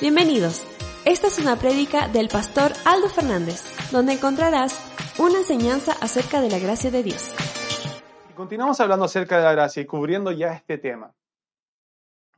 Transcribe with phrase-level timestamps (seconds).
[0.00, 0.64] Bienvenidos.
[1.04, 4.78] Esta es una prédica del pastor Aldo Fernández, donde encontrarás
[5.18, 7.34] una enseñanza acerca de la gracia de Dios.
[8.36, 11.16] Continuamos hablando acerca de la gracia y cubriendo ya este tema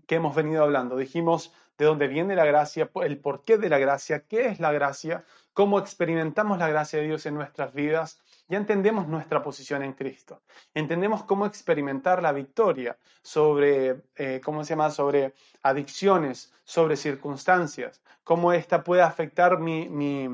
[0.07, 0.97] que hemos venido hablando.
[0.97, 5.27] Dijimos de dónde viene la gracia, el porqué de la gracia, qué es la gracia,
[5.53, 10.43] cómo experimentamos la gracia de Dios en nuestras vidas ya entendemos nuestra posición en Cristo.
[10.75, 14.91] Entendemos cómo experimentar la victoria sobre, eh, ¿cómo se llama?
[14.91, 20.29] Sobre adicciones, sobre circunstancias, cómo esta puede afectar mi, mi,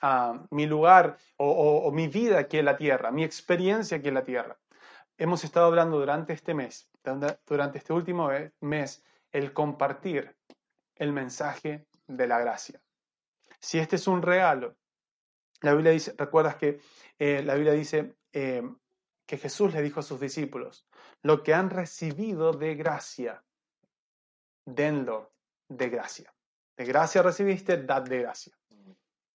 [0.00, 4.56] ah, lugar o, mi vida aquí en la tierra, mi experiencia aquí en la tierra.
[5.18, 6.88] Hemos estado hablando durante este mes,
[7.48, 8.30] durante este último
[8.60, 10.36] mes, el compartir
[10.94, 12.80] el mensaje de la gracia.
[13.58, 14.76] Si este es un regalo,
[15.62, 16.80] la Biblia dice, recuerdas que
[17.18, 18.62] eh, la Biblia dice eh,
[19.26, 20.86] que Jesús le dijo a sus discípulos,
[21.22, 23.42] lo que han recibido de gracia,
[24.64, 25.32] denlo
[25.68, 26.32] de gracia.
[26.76, 28.52] De gracia recibiste, dad de gracia.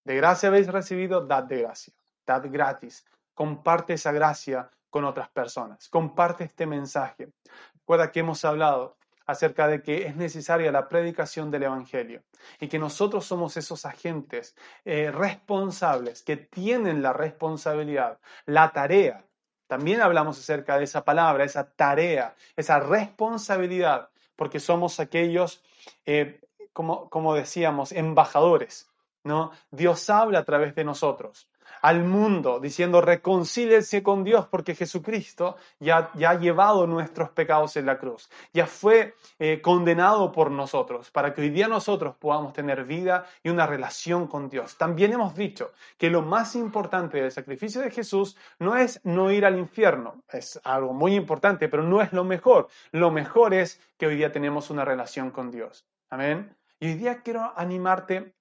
[0.03, 1.93] De gracia habéis recibido, dad de gracia.
[2.25, 3.05] Dad gratis.
[3.33, 5.89] Comparte esa gracia con otras personas.
[5.89, 7.33] Comparte este mensaje.
[7.73, 12.23] Recuerda que hemos hablado acerca de que es necesaria la predicación del Evangelio
[12.59, 14.55] y que nosotros somos esos agentes
[14.85, 19.25] eh, responsables que tienen la responsabilidad, la tarea.
[19.67, 25.63] También hablamos acerca de esa palabra, esa tarea, esa responsabilidad, porque somos aquellos,
[26.05, 26.41] eh,
[26.73, 28.89] como, como decíamos, embajadores.
[29.23, 29.51] ¿no?
[29.69, 31.50] Dios habla a través de nosotros
[31.81, 37.85] al mundo, diciendo reconcílense con Dios porque Jesucristo ya, ya, ha llevado nuestros pecados en
[37.85, 42.85] la cruz, ya fue eh, condenado por nosotros, para que hoy día nosotros podamos tener
[42.85, 44.77] vida y una relación con Dios.
[44.77, 49.45] También hemos dicho que lo más importante del sacrificio de Jesús no es no ir
[49.45, 52.67] al infierno, es algo muy importante, pero no es lo mejor.
[52.91, 55.85] Lo mejor es que hoy día tenemos una relación con Dios.
[56.09, 56.55] Amén.
[56.79, 58.33] Y hoy día quiero animarte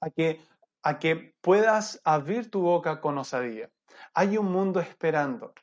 [0.00, 0.40] a que
[0.82, 3.70] a que puedas abrir tu boca con osadía.
[4.14, 5.54] Hay un mundo esperando.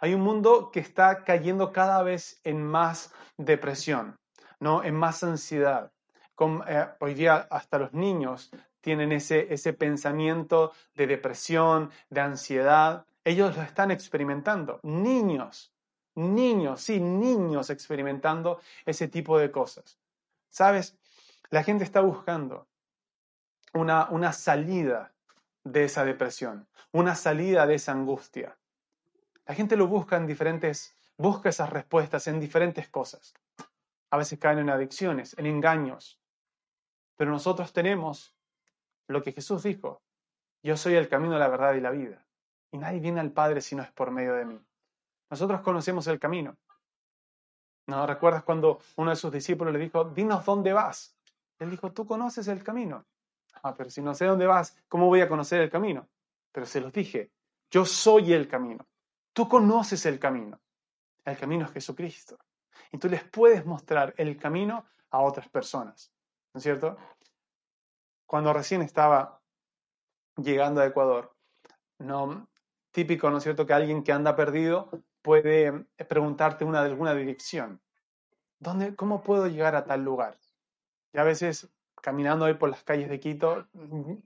[0.00, 4.18] Hay un mundo que está cayendo cada vez en más depresión,
[4.58, 4.82] ¿no?
[4.82, 5.92] en más ansiedad.
[6.66, 13.06] Eh, hoy día hasta los niños tienen ese, ese pensamiento de depresión, de ansiedad.
[13.24, 14.80] Ellos lo están experimentando.
[14.82, 15.72] Niños,
[16.14, 19.98] niños, sí, niños experimentando ese tipo de cosas.
[20.48, 20.96] ¿Sabes?
[21.50, 22.66] La gente está buscando
[23.72, 25.12] una, una salida
[25.64, 28.56] de esa depresión, una salida de esa angustia.
[29.46, 33.34] La gente lo busca en diferentes, busca esas respuestas en diferentes cosas.
[34.10, 36.20] A veces caen en adicciones, en engaños.
[37.16, 38.36] Pero nosotros tenemos
[39.08, 40.02] lo que Jesús dijo.
[40.62, 42.24] Yo soy el camino, la verdad y la vida.
[42.70, 44.60] Y nadie viene al Padre si no es por medio de mí.
[45.30, 46.56] Nosotros conocemos el camino.
[47.86, 51.16] ¿No recuerdas cuando uno de sus discípulos le dijo, dinos dónde vas?
[51.58, 53.06] Él dijo, tú conoces el camino.
[53.62, 56.08] Ah, pero si no sé dónde vas, ¿cómo voy a conocer el camino?
[56.50, 57.32] Pero se los dije,
[57.70, 58.86] yo soy el camino.
[59.32, 60.60] Tú conoces el camino.
[61.24, 62.38] El camino es Jesucristo.
[62.90, 66.12] Y tú les puedes mostrar el camino a otras personas.
[66.52, 66.96] ¿No es cierto?
[68.26, 69.40] Cuando recién estaba
[70.36, 71.34] llegando a Ecuador,
[71.98, 72.48] no
[72.90, 74.90] típico, ¿no es cierto?, que alguien que anda perdido
[75.22, 77.80] puede preguntarte una, alguna dirección.
[78.58, 80.38] ¿Dónde, ¿Cómo puedo llegar a tal lugar?
[81.12, 81.72] Y a veces
[82.02, 83.66] caminando hoy por las calles de Quito,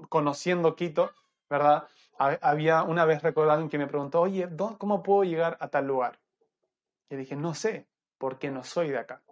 [0.08, 1.12] conociendo Quito,
[1.48, 1.86] ¿verdad?
[2.18, 4.48] Había una vez recordado que me preguntó, oye,
[4.78, 6.18] ¿cómo puedo llegar a tal lugar?
[7.08, 7.86] Y dije, no sé,
[8.18, 9.22] porque no soy de acá,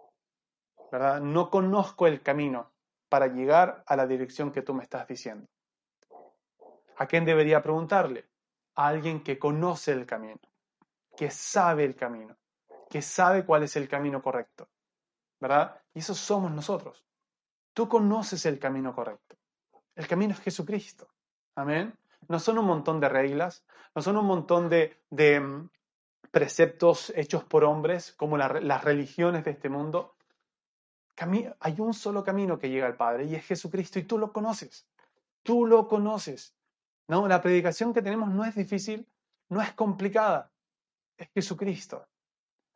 [0.91, 1.19] ¿verdad?
[1.19, 2.71] No conozco el camino
[3.09, 5.47] para llegar a la dirección que tú me estás diciendo.
[6.97, 8.29] ¿A quién debería preguntarle?
[8.75, 10.39] A alguien que conoce el camino,
[11.17, 12.37] que sabe el camino,
[12.89, 14.69] que sabe cuál es el camino correcto,
[15.39, 15.81] ¿verdad?
[15.93, 17.03] Y eso somos nosotros.
[17.75, 19.35] Tú conoces el camino correcto.
[19.95, 21.09] El camino es Jesucristo.
[21.55, 21.93] Amén.
[22.29, 25.69] No son un montón de reglas, no son un montón de, mm,
[26.31, 30.15] preceptos hechos por hombres como las religiones de este mundo.
[31.59, 34.87] hay un solo camino que llega al Padre y es Jesucristo y tú lo conoces.
[35.43, 36.55] Tú lo conoces.
[37.09, 39.05] No, la predicación que tenemos no es difícil,
[39.49, 40.49] no es complicada.
[41.17, 42.07] Es Jesucristo.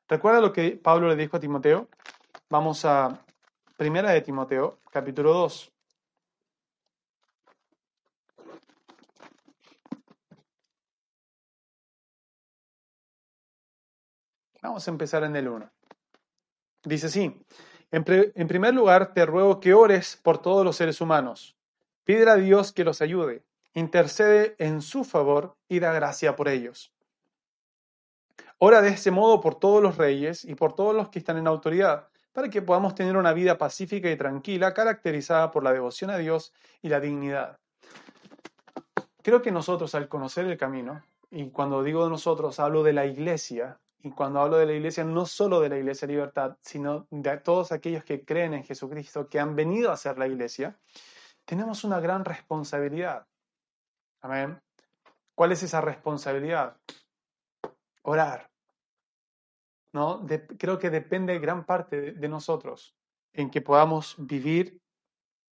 [0.09, 1.87] ¿Recuerda lo que Pablo le dijo a Timoteo?
[2.49, 3.25] Vamos a
[3.79, 5.71] Primera de Timoteo, capítulo 2.
[14.61, 15.71] Vamos a empezar en el 1.
[16.83, 17.41] Dice así,
[17.89, 18.03] en,
[18.35, 21.55] en, primer lugar te ruego que ores por todos los seres humanos.
[22.03, 26.91] Pide a Dios que los ayude, intercede en su favor y da gracia por ellos.
[28.57, 31.47] Ora de este modo por todos los reyes y por todos los que están en
[31.47, 36.17] autoridad para que podamos tener una vida pacífica y tranquila, caracterizada por la devoción a
[36.17, 37.57] Dios y la dignidad.
[39.21, 43.05] Creo que nosotros al conocer el camino, y cuando digo de nosotros hablo de la
[43.05, 47.37] iglesia, y cuando hablo de la iglesia no solo de la iglesia libertad, sino de
[47.37, 50.77] todos aquellos que creen en Jesucristo, que han venido a ser la iglesia,
[51.45, 53.25] tenemos una gran responsabilidad.
[54.21, 54.61] Amén.
[55.35, 56.77] ¿Cuál es esa responsabilidad?
[58.03, 58.49] Orar.
[59.91, 62.95] Creo que depende gran parte de, nosotros
[63.33, 64.81] en que podamos vivir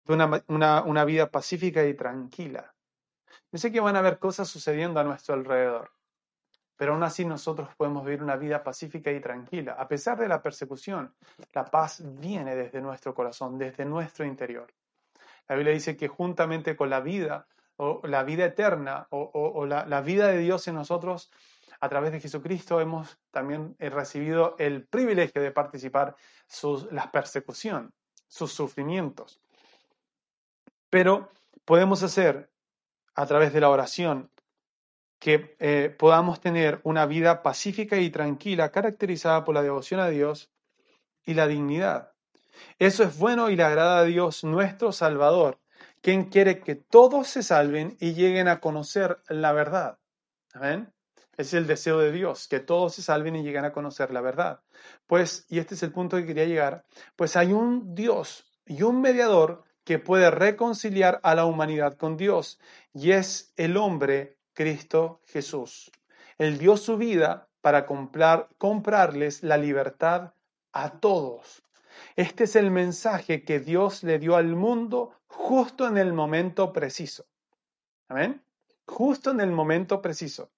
[0.07, 2.75] una vida pacífica y tranquila.
[3.51, 5.91] Yo sé que van a haber cosas sucediendo a nuestro alrededor,
[6.75, 9.73] pero aún así nosotros podemos vivir una vida pacífica y tranquila.
[9.73, 11.13] A pesar de la persecución,
[11.53, 14.73] la paz viene desde nuestro corazón, desde nuestro interior.
[15.47, 17.47] La Biblia dice que juntamente con la vida
[17.77, 21.31] o la vida eterna o, la, vida de Dios en nosotros,
[21.85, 26.15] a través de Jesucristo hemos también eh, recibido el privilegio de participar
[26.47, 27.93] sus, la persecución,
[28.27, 29.39] sus sufrimientos.
[30.89, 31.31] Pero
[31.63, 32.49] podemos hacer
[33.13, 34.31] a través de la oración
[35.19, 40.51] que eh, podamos tener una vida pacífica y tranquila, caracterizada por la devoción a Dios
[41.23, 42.13] y la dignidad.
[42.79, 45.59] Eso es bueno y le agrada a Dios nuestro Salvador,
[46.01, 49.99] quien quiere que todos se salven y lleguen a conocer la verdad.
[50.53, 50.94] Amén.
[51.37, 54.61] Es el deseo de Dios, que todos se salven y lleguen a conocer la verdad.
[55.07, 56.85] Pues, y este es el punto que quería llegar,
[57.15, 62.59] pues hay un Dios y un mediador que puede reconciliar a la humanidad con Dios,
[62.93, 65.91] y es el hombre Cristo Jesús.
[66.37, 70.33] Él dio su vida para comprar, comprarles la libertad
[70.71, 71.63] a todos.
[72.15, 77.25] Este es el mensaje que Dios le dio al mundo justo en el momento preciso.
[78.07, 78.43] Amén.
[78.85, 80.51] Justo en el momento preciso.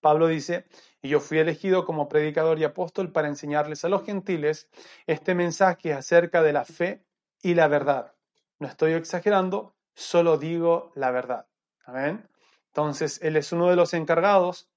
[0.00, 0.66] Pablo dice,
[1.02, 4.68] y yo fui elegido como predicador y apóstol para enseñarles a los gentiles
[5.06, 7.04] este mensaje acerca de la fe
[7.42, 8.12] y la verdad.
[8.58, 11.46] No estoy exagerando, solo digo la verdad.
[11.84, 12.28] Amén.
[12.68, 14.68] Entonces, Él es uno de los encargados,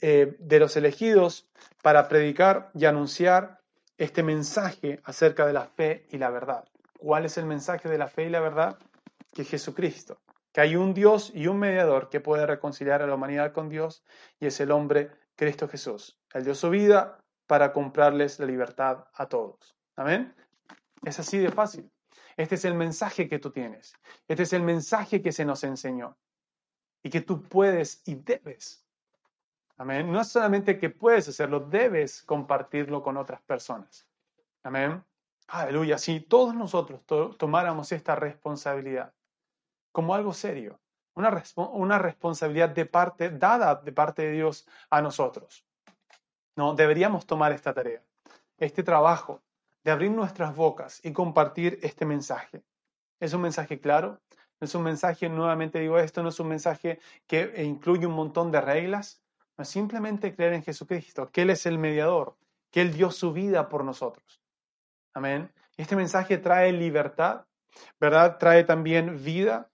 [0.00, 1.46] eh, de los elegidos,
[1.82, 3.60] para predicar y anunciar
[3.98, 6.64] este mensaje acerca de la fe y la verdad.
[6.98, 8.78] ¿Cuál es el mensaje de la fe y la verdad?
[9.32, 10.18] Que Jesucristo,
[10.54, 14.04] que hay un Dios y un mediador que puede reconciliar a la humanidad con Dios
[14.38, 16.16] y es el hombre Cristo Jesús.
[16.32, 17.18] Él dio su vida
[17.48, 19.76] para comprarles la libertad a todos.
[19.96, 20.32] Amén.
[21.02, 21.90] Es así de fácil.
[22.36, 23.94] Este es el mensaje que tú tienes.
[24.28, 26.16] Este es el mensaje que se nos enseñó
[27.02, 28.86] y que tú puedes y debes.
[29.76, 30.12] Amén.
[30.12, 34.06] No es solamente que puedes hacerlo, debes compartirlo con otras personas.
[34.62, 35.02] Amén.
[35.48, 35.98] Aleluya.
[35.98, 37.04] Si todos nosotros
[37.38, 39.12] tomáramos esta responsabilidad
[39.94, 40.80] como algo serio,
[41.14, 45.64] una, una responsabilidad de parte, dada de parte de Dios a nosotros,
[46.56, 48.02] no deberíamos tomar esta tarea,
[48.58, 49.40] este trabajo
[49.84, 52.64] de abrir nuestras bocas y compartir este mensaje.
[53.20, 54.20] Es un mensaje claro,
[54.58, 56.98] es un mensaje, nuevamente digo esto, no es un mensaje
[57.28, 59.22] que incluye un montón de reglas,
[59.56, 62.36] no es simplemente creer en Jesucristo, que Él es el mediador,
[62.72, 64.42] que Él dio su vida por nosotros.
[65.12, 65.52] Amén.
[65.76, 67.44] Este mensaje trae libertad,
[68.00, 68.38] ¿verdad?
[68.38, 69.70] Trae también vida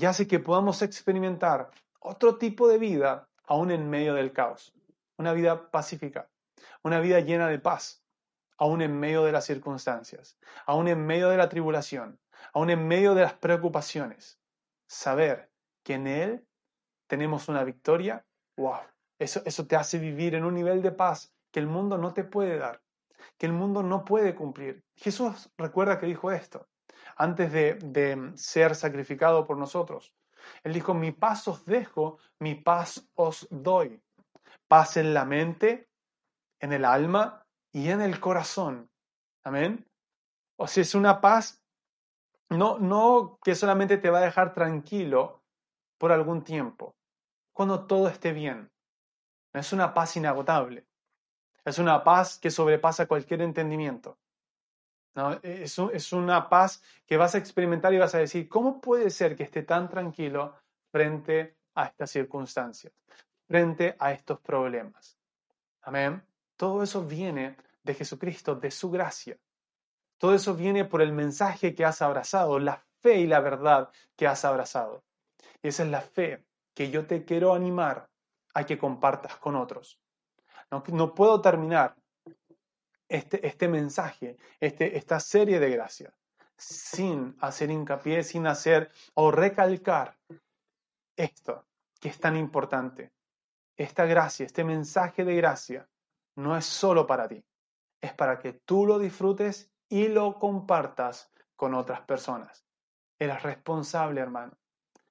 [0.00, 4.72] y hace que podamos experimentar otro tipo de vida aún en medio del caos.
[5.18, 6.30] Una vida pacífica,
[6.82, 8.02] una vida llena de paz,
[8.56, 12.18] aún en medio de las circunstancias, aún en medio de la tribulación,
[12.54, 14.40] aún en medio de las preocupaciones.
[14.86, 15.50] Saber
[15.82, 16.46] que en Él
[17.06, 18.24] tenemos una victoria,
[18.56, 18.80] wow,
[19.18, 22.24] eso, eso te hace vivir en un nivel de paz que el mundo no te
[22.24, 22.80] puede dar,
[23.36, 24.82] que el mundo no puede cumplir.
[24.94, 26.69] Jesús recuerda que dijo esto
[27.16, 30.14] antes de, ser sacrificado por nosotros.
[30.62, 34.02] Él dijo, mi paz os dejo, mi paz os doy.
[34.68, 35.88] Paz en la mente,
[36.60, 38.90] en el alma y en el corazón.
[39.44, 39.86] Amén.
[40.56, 41.62] O sea, es una paz
[42.50, 45.42] no, no que solamente te va a dejar tranquilo
[45.98, 46.96] por algún tiempo,
[47.52, 48.70] cuando todo esté bien.
[49.52, 50.86] Es una paz inagotable.
[51.64, 54.18] Es una paz que sobrepasa cualquier entendimiento.
[55.42, 59.36] Es, es una paz que vas a experimentar y vas a decir, ¿cómo puede ser
[59.36, 60.54] que esté tan tranquilo
[60.90, 62.92] frente a estas circunstancias,
[63.46, 65.18] frente a estos problemas?
[65.82, 66.22] Amén.
[66.56, 69.36] Todo eso viene de Jesucristo, de su gracia.
[70.18, 74.26] Todo eso viene por el mensaje que has abrazado, la fe y la verdad que
[74.26, 75.02] has abrazado.
[75.62, 78.08] Y esa es la fe que yo te quiero animar
[78.54, 79.98] a que compartas con otros.
[80.70, 81.96] No, puedo terminar
[83.10, 86.14] este, este mensaje, este, esta serie de gracia,
[86.56, 90.16] sin hacer hincapié, sin hacer o recalcar
[91.16, 91.66] esto
[92.00, 93.12] que es tan importante.
[93.76, 95.88] Esta gracia, este mensaje de gracia,
[96.36, 97.44] no es solo para ti,
[98.00, 102.64] es para que tú lo disfrutes y lo compartas con otras personas.
[103.18, 104.56] Eres responsable, hermano.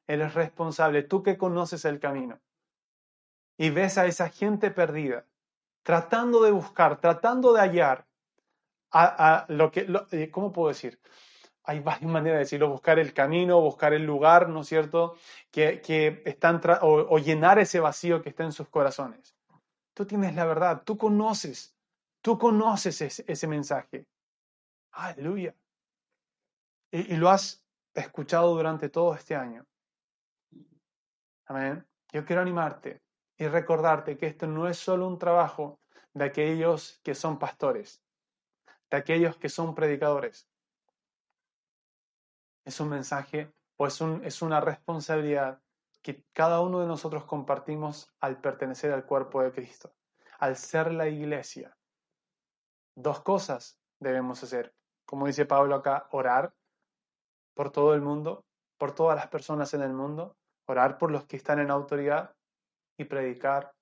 [0.08, 1.04] Eres responsable.
[1.04, 2.40] Tú que conoces el camino
[3.58, 5.26] y ves a esa gente perdida,
[5.90, 8.06] tratando de buscar, tratando de hallar
[8.92, 11.02] a, lo que, eh, ¿cómo puedo decir?
[11.64, 15.16] Hay varias maneras de decirlo, buscar el camino, buscar el lugar, ¿no es cierto?
[15.50, 19.36] Que, que están o, llenar ese vacío que está en sus corazones.
[19.96, 21.76] Tú tienes la verdad, tú conoces,
[22.22, 24.06] tú conoces ese, mensaje.
[24.92, 25.56] Aleluya.
[26.92, 27.66] Y, y lo has
[27.96, 29.66] escuchado durante todo este año.
[31.48, 31.84] Amén.
[32.12, 33.02] Yo quiero animarte
[33.40, 35.79] y recordarte que esto no es solo un trabajo
[36.14, 38.04] de aquellos que son pastores,
[38.90, 40.50] de aquellos que son predicadores.
[42.66, 45.62] Es un mensaje o es, es una responsabilidad
[46.02, 49.94] que cada uno de nosotros compartimos al pertenecer al cuerpo de Cristo,
[50.40, 51.78] al ser la iglesia.
[52.96, 54.74] Dos cosas debemos hacer.
[55.06, 56.54] Como dice Pablo acá, orar
[57.54, 58.46] por todo el mundo,
[58.78, 62.36] por todas las personas en el mundo, orar por los que están en autoridad
[62.98, 63.74] y predicar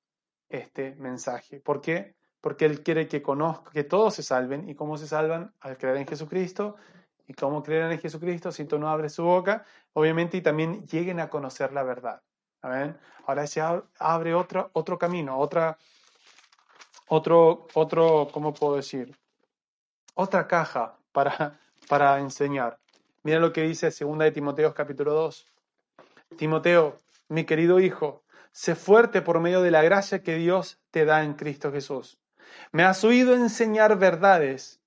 [0.49, 1.59] este mensaje.
[1.59, 2.16] ¿Por qué?
[2.41, 4.69] Porque Él quiere que conozca, que todos se salven.
[4.69, 5.53] ¿Y cómo se salvan?
[5.61, 6.75] Al creer en Jesucristo.
[7.27, 8.51] ¿Y cómo creer en Jesucristo?
[8.51, 12.21] Si tú no abres su boca, obviamente, y también lleguen a conocer la verdad.
[13.25, 15.77] Ahora se abre otro, otro camino, otra,
[17.07, 19.15] otro, otro, ¿cómo puedo decir?
[20.15, 22.79] Otra caja para, para enseñar.
[23.23, 25.45] Mira lo que dice 2 de Timoteo capítulo 2.
[26.37, 31.23] Timoteo, mi querido hijo, sé fuerte por medio de la gracia que Dios te da
[31.23, 32.17] en Cristo Jesús.
[32.71, 34.79] Me has oído enseñar verdades.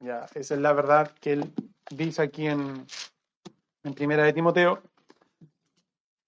[0.00, 1.52] Ya, esa es la verdad que él
[1.90, 2.86] dice aquí en,
[3.84, 4.82] en Primera de Timoteo.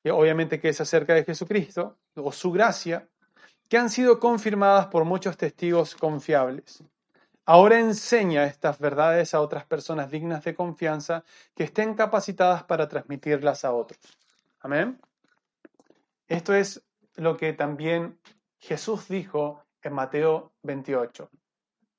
[0.03, 3.09] Y obviamente que es acerca de Jesucristo o su gracia,
[3.69, 6.85] que han sido confirmadas por muchos testigos confiables.
[7.47, 11.25] Ahora enseña estas verdades a otras personas dignas de confianza
[11.55, 14.01] que estén capacitadas para transmitirlas a otros.
[14.61, 15.01] Amén.
[16.27, 16.83] Esto es
[17.17, 18.19] lo que también
[18.59, 21.31] Jesús dijo en Mateo 28.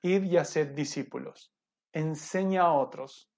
[0.01, 1.53] Id y haced discípulos.
[1.93, 3.29] Enseña a otros.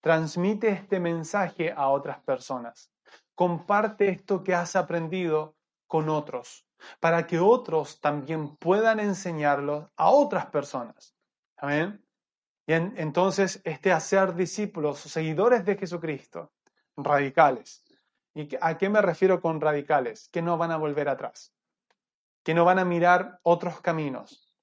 [0.00, 2.92] Transmite este mensaje a otras personas.
[3.34, 5.56] Comparte esto que has aprendido
[5.86, 6.64] con otros,
[7.00, 11.16] para que otros también puedan enseñarlo a otras personas.
[11.56, 12.04] Amén.
[12.66, 16.52] Y entonces, este hacer discípulos, seguidores de Jesucristo,
[16.96, 17.82] radicales.
[18.34, 20.28] ¿Y a qué me refiero con radicales?
[20.28, 21.52] Que no van a volver atrás,
[22.42, 24.56] que no van a mirar otros caminos,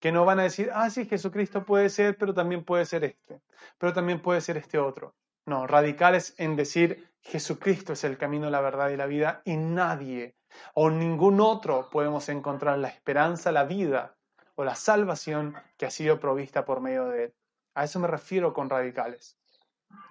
[0.00, 3.40] que no van a decir, ah, sí, Jesucristo puede ser, pero también puede ser este,
[3.78, 5.14] pero también puede ser este otro.
[5.46, 10.36] No, radicales en decir, Jesucristo es el camino, la verdad y la vida, y nadie
[10.74, 14.16] o ningún otro podemos encontrar la esperanza, la vida
[14.54, 17.34] o la salvación que ha sido provista por medio de Él.
[17.74, 19.36] A eso me refiero con radicales.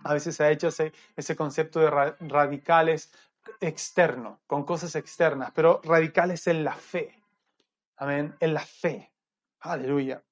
[0.04, 3.12] A veces se ha hecho ese, ese concepto de radicales
[3.60, 7.22] externo, con cosas externas, pero radicales en la fe.
[7.98, 9.14] Amén, en la fe.
[9.60, 10.24] Aleluya.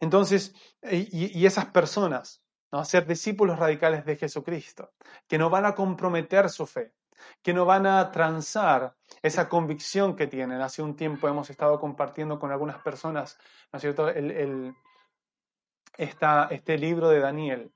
[0.00, 2.84] Entonces, y, esas personas, ¿no?
[2.84, 4.92] ser discípulos radicales de Jesucristo,
[5.28, 6.92] que no van a comprometer su fe,
[7.42, 10.60] que no van a transar esa convicción que tienen.
[10.60, 13.38] Hace un tiempo hemos estado compartiendo con algunas personas,
[13.72, 14.74] ¿no es cierto?, el,
[15.96, 17.72] este libro de Daniel,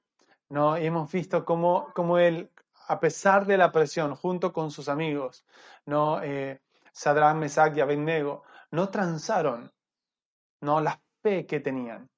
[0.49, 0.79] ¿no?
[0.79, 2.51] Y hemos visto cómo, cómo, él,
[2.87, 5.45] a pesar de la presión, junto con sus amigos,
[5.87, 6.23] ¿no?
[6.23, 6.61] Eh,
[6.93, 9.73] Sadrán, Mesach y Abednego, no transaron,
[10.61, 10.81] ¿no?
[10.81, 12.09] La fe que tenían.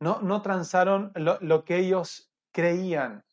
[0.00, 3.24] No, no transaron lo, que ellos creían,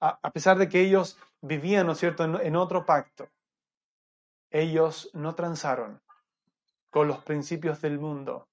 [0.00, 3.28] a, pesar de que ellos vivían, ¿no es cierto?, en, otro pacto.
[4.50, 6.00] Ellos no transaron
[6.90, 8.48] con los principios del mundo,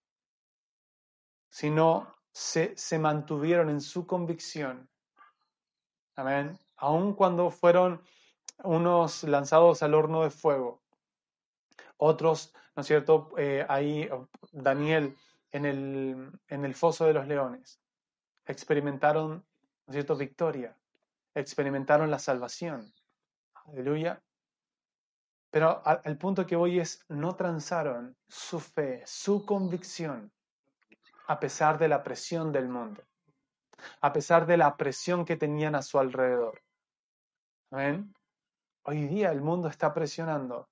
[1.50, 4.90] sino se, se mantuvieron en su convicción.
[6.18, 6.60] Amén.
[6.78, 8.02] Aun cuando fueron
[8.64, 10.82] unos lanzados al horno de fuego.
[11.98, 13.32] Otros, ¿no es cierto?
[13.38, 14.10] Eh, ahí
[14.52, 15.16] Daniel
[15.52, 17.80] en el, en el foso de los leones.
[18.46, 19.44] Experimentaron, ¿no
[19.88, 20.76] es cierto?, victoria
[21.36, 22.92] experimentaron la salvación.
[23.66, 24.22] Aleluya.
[25.52, 30.32] Pero al, punto que voy es, no transaron su fe, su convicción,
[31.28, 33.04] a pesar de la presión del mundo,
[34.02, 36.62] a pesar de la presión que tenían a su alrededor.
[37.72, 38.14] ¿Ven?
[38.84, 40.70] Hoy día el mundo está presionando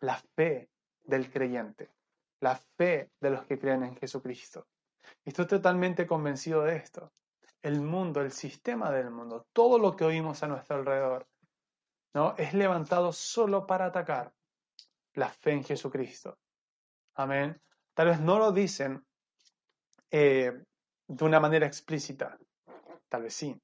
[0.00, 0.68] la fe
[1.02, 1.90] del creyente,
[2.40, 4.66] la fe de los que creen en Jesucristo.
[5.24, 7.12] estoy totalmente convencido de esto
[7.64, 11.26] el mundo, el sistema del mundo, todo lo que oímos a nuestro alrededor,
[12.12, 12.34] ¿no?
[12.36, 14.34] Es levantado solo para atacar
[15.14, 16.38] la fe en Jesucristo.
[17.14, 17.58] Amén.
[17.94, 19.02] Tal vez no lo dicen
[20.10, 20.52] eh,
[21.06, 22.36] de una manera explícita.
[23.08, 23.58] Tal vez sí.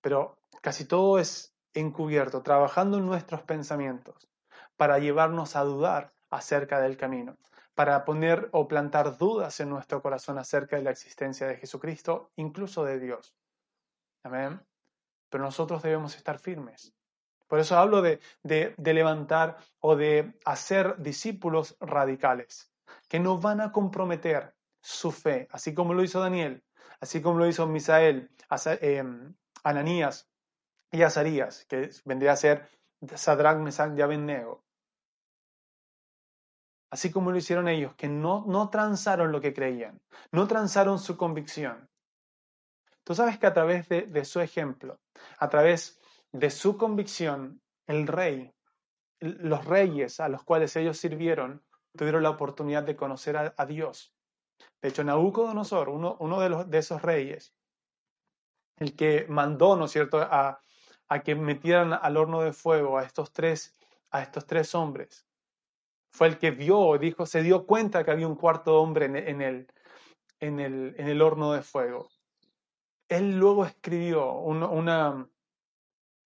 [0.00, 4.28] Pero casi todo es encubierto, trabajando en nuestros pensamientos
[4.76, 7.36] para llevarnos a dudar acerca del camino,
[7.74, 12.84] para poner o plantar dudas en nuestro corazón acerca de la existencia de Jesucristo, incluso
[12.84, 13.36] de Dios.
[14.22, 14.60] Amén.
[15.28, 16.94] Pero nosotros debemos estar firmes.
[17.46, 22.72] Por eso hablo de, de, levantar o de hacer discípulos radicales,
[23.08, 26.64] que no van a comprometer su fe, así como lo hizo Daniel,
[27.00, 28.30] así como lo hizo Misael,
[28.80, 30.28] em, Ananías
[30.94, 32.68] y Azarías, que vendría a ser
[33.16, 34.62] Sadrach, Mesach y Abednego.
[36.88, 41.16] Así como lo hicieron ellos, que no, no transaron lo que creían, no transaron su
[41.16, 41.88] convicción.
[43.02, 45.00] Tú sabes que a través de, su ejemplo,
[45.38, 48.54] a través de su convicción, el rey,
[49.18, 51.64] los reyes a los cuales ellos sirvieron,
[51.96, 54.14] tuvieron la oportunidad de conocer a, Dios.
[54.80, 57.52] De hecho, Nabucodonosor, uno, uno de, los, de esos reyes,
[58.76, 60.60] el que mandó, ¿no es cierto?, a,
[61.08, 63.76] a, que metieran al horno de fuego a estos tres,
[64.10, 65.26] a estos tres hombres.
[66.12, 69.66] Fue el que vio, dijo, se dio cuenta que había un cuarto hombre en, el,
[70.40, 72.08] en, el, en el horno de fuego
[73.08, 75.28] él luego escribió una,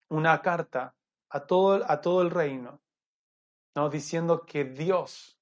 [0.08, 0.94] una carta
[1.30, 2.80] a todo, a todo el reino,
[3.74, 3.90] ¿no?
[3.90, 5.38] diciendo que Dios,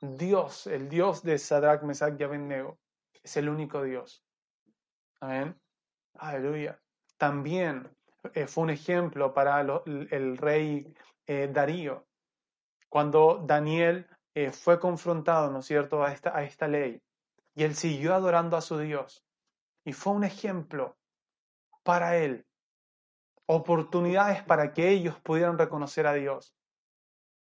[0.00, 2.78] Dios, el Dios de Sadrach, Mesach y Abednego,
[3.22, 4.24] es el único Dios.
[5.20, 5.60] Amén.
[6.14, 6.80] Aleluya.
[7.16, 7.88] También
[8.34, 10.92] eh, fue un ejemplo para el rey
[11.26, 12.06] eh, Darío,
[12.88, 17.02] cuando Daniel eh, fue confrontado, ¿no es cierto?, a esta, ley,
[17.54, 19.24] y él siguió adorando a su Dios
[19.84, 20.96] y fue un ejemplo
[21.82, 22.46] para él.
[23.46, 26.54] Oportunidades para que ellos pudieran reconocer a Dios.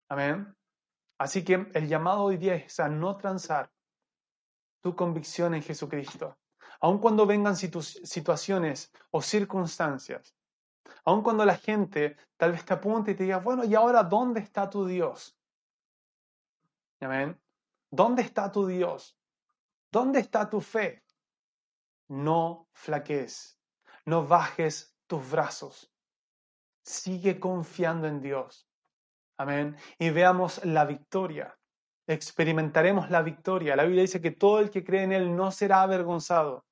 [0.09, 0.55] Amén.
[1.17, 3.71] Así que el llamado hoy día es a no transar
[4.81, 6.37] tu convicción en Jesucristo.
[6.79, 10.36] Aun cuando vengan situaciones o circunstancias.
[11.05, 14.39] Aun cuando la gente tal vez te apunte y te diga, bueno, ¿y ahora dónde
[14.39, 15.37] está tu Dios?
[16.99, 17.39] Amén.
[17.89, 19.17] ¿Dónde está tu Dios?
[19.91, 21.03] ¿Dónde está tu fe?
[22.09, 23.59] no flaquees,
[24.05, 25.91] no bajes tus brazos.
[26.83, 28.67] Sigue confiando en Dios.
[29.37, 29.75] Amén.
[29.99, 31.57] Y veamos la victoria.
[32.07, 33.75] Experimentaremos la victoria.
[33.75, 36.65] La Biblia dice que todo el que cree en Él no será avergonzado.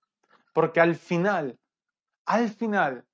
[0.54, 1.60] Porque al final,
[2.26, 3.06] al final,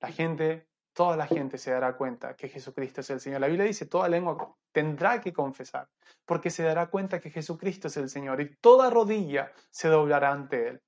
[0.00, 3.40] la gente, toda la gente se dará cuenta que Jesucristo es el Señor.
[3.40, 5.88] La Biblia dice, toda lengua tendrá que confesar,
[6.24, 10.68] porque se dará cuenta que Jesucristo es el Señor y toda rodilla se doblará ante
[10.68, 10.82] Él.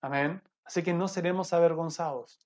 [0.00, 0.42] Amén.
[0.64, 2.38] Así que no seremos avergonzados.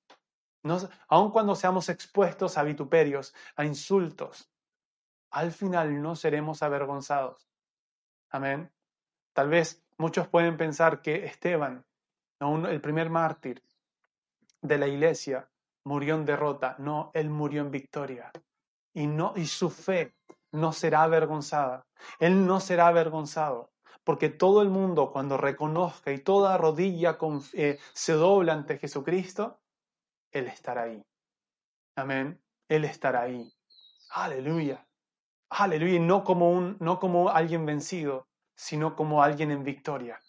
[0.62, 4.50] No, aun cuando seamos expuestos a vituperios, a insultos,
[5.30, 7.48] al final no seremos avergonzados.
[8.30, 8.72] Amén.
[9.32, 11.84] Tal vez muchos pueden pensar que Esteban,
[12.40, 13.62] el primer mártir
[14.62, 15.48] de la iglesia,
[15.86, 16.76] murió en derrota.
[16.78, 18.30] No, él murió en victoria.
[18.92, 20.14] Y, no, y su fe
[20.52, 21.86] no será avergonzada.
[22.18, 23.70] Él no será avergonzado
[24.06, 27.18] porque todo el mundo cuando reconozca y toda rodilla
[27.54, 29.58] eh, se dobla ante Jesucristo,
[30.30, 31.02] Él estará ahí.
[31.96, 32.40] Amén.
[32.68, 33.52] Él estará ahí.
[34.10, 34.86] Aleluya.
[35.50, 35.98] Aleluya.
[35.98, 40.22] No como, un, no como alguien vencido, sino como alguien en victoria.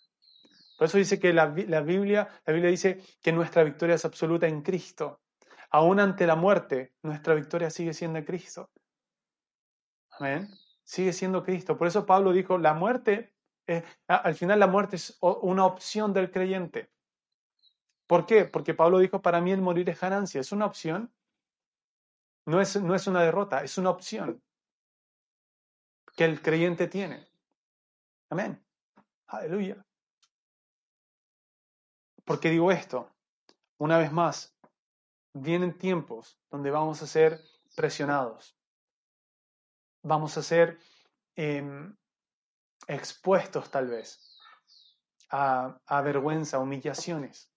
[0.79, 4.47] Por eso dice que la, la, Biblia, la Biblia dice que nuestra victoria es absoluta
[4.47, 5.19] en Cristo.
[5.69, 8.69] Aún ante la muerte, nuestra victoria sigue siendo en Cristo.
[10.11, 10.47] Amén.
[10.83, 11.77] Sigue siendo Cristo.
[11.77, 13.37] Por eso Pablo dijo, la muerte
[14.07, 16.89] al final la muerte es una opción del creyente.
[18.07, 18.45] ¿Por qué?
[18.45, 20.39] Porque Pablo dijo, para mí el morir es ganancia.
[20.39, 21.13] Es una opción.
[22.45, 24.41] No es, no es una derrota, es una opción
[26.15, 27.27] que el creyente tiene.
[28.29, 28.65] Amén.
[29.27, 29.85] Aleluya.
[32.23, 33.11] ¿Por qué digo esto?
[33.77, 34.56] Una vez más,
[35.41, 37.39] vienen tiempos donde vamos a ser
[37.75, 38.57] presionados.
[40.03, 40.79] Vamos a ser
[41.35, 41.95] em,
[42.87, 44.39] expuestos tal vez
[45.29, 47.51] a, a vergüenza, humillaciones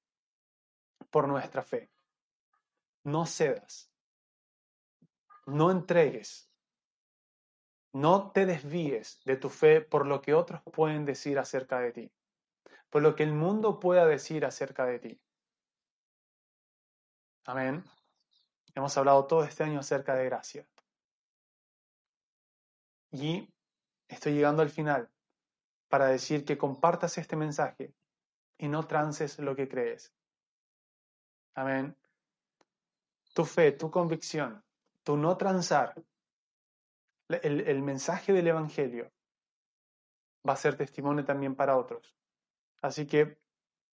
[1.10, 1.90] por nuestra fe.
[3.04, 3.90] No cedas,
[5.46, 6.50] no entregues,
[7.92, 12.12] no te desvíes de tu fe por lo que otros pueden decir acerca de ti,
[12.90, 15.20] por lo que el mundo pueda decir acerca de ti.
[17.50, 17.82] Amén.
[18.76, 20.64] Hemos hablado todo este año acerca de gracia.
[23.10, 23.52] Y
[24.06, 25.10] estoy llegando al final
[25.88, 27.92] para decir que compartas este mensaje
[28.56, 30.14] y no trances lo que crees.
[31.54, 31.96] Amén.
[33.34, 34.62] Tu fe, tu convicción,
[35.02, 36.00] tu no transar,
[37.26, 39.10] el, mensaje del Evangelio
[40.48, 42.16] va a ser testimonio también para otros.
[42.80, 43.40] Así que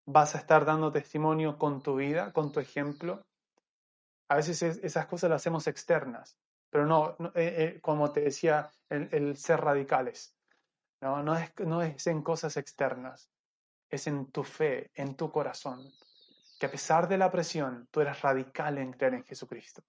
[0.05, 3.26] vas a estar dando testimonio con tu vida, con tu ejemplo.
[4.29, 6.37] A veces esas cosas las hacemos externas,
[6.69, 10.35] pero no, eh, eh, como te decía, el, ser radicales.
[11.01, 13.29] No, no, es, no es en cosas externas,
[13.89, 15.91] es en tu fe, en tu corazón,
[16.59, 19.83] que a pesar de la presión, tú eres radical en creer en Jesucristo.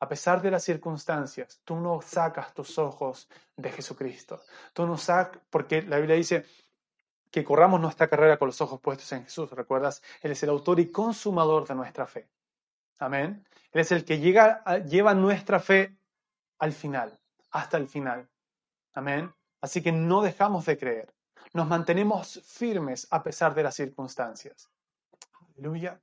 [0.00, 4.42] A pesar de las circunstancias, tú no sacas tus ojos de Jesucristo.
[4.72, 6.46] Tú no sacas, porque la Biblia dice
[7.30, 9.50] que corramos nuestra carrera con los ojos puestos en Jesús.
[9.50, 10.02] ¿Recuerdas?
[10.22, 12.28] Él es el autor y consumador de nuestra fe.
[13.00, 13.46] Amén.
[13.72, 15.96] Él es el que llega, lleva nuestra fe
[16.58, 17.18] al final,
[17.50, 18.28] hasta el final.
[18.92, 19.32] Amén.
[19.62, 21.14] Así que no dejamos de creer.
[21.54, 24.70] Nos mantenemos firmes a pesar de las circunstancias.
[25.40, 26.00] Aleluya.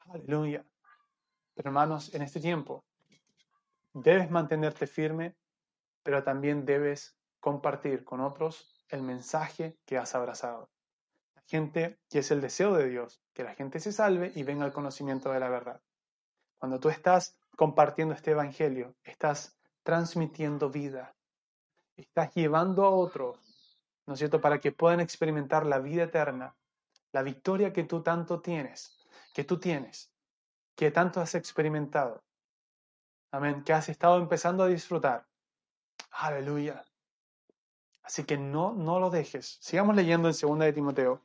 [0.00, 0.64] Aleluya.
[1.54, 2.84] Pero hermanos, en este tiempo
[3.92, 5.36] debes mantenerte firme,
[6.02, 10.70] pero también debes compartir con otros el mensaje que has abrazado.
[11.34, 14.64] La gente, que es el deseo de Dios, que la gente se salve y venga
[14.64, 15.82] al conocimiento de la verdad.
[16.58, 21.14] Cuando tú estás compartiendo este evangelio, estás transmitiendo vida,
[21.96, 23.38] estás llevando a otros,
[24.06, 26.54] ¿no es cierto?, para que puedan experimentar la vida eterna,
[27.12, 28.98] la victoria que tú tanto tienes,
[29.32, 30.10] que tú tienes,
[30.74, 32.22] que tanto has experimentado.
[33.30, 35.26] Amén, que has estado empezando a disfrutar.
[36.10, 36.84] Aleluya.
[38.02, 39.58] Así que no, no lo dejes.
[39.60, 41.20] Sigamos leyendo en 2 de Timoteo.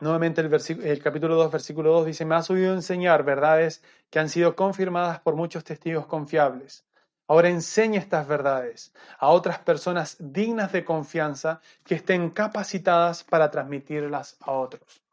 [0.00, 4.56] Nuevamente el, capítulo 2, versículo 2 dice, me has oído enseñar verdades que han sido
[4.56, 6.86] confirmadas por muchos testigos confiables.
[7.28, 14.38] Ahora enseña estas verdades a otras personas dignas de confianza que estén capacitadas para transmitirlas
[14.40, 15.04] a otros.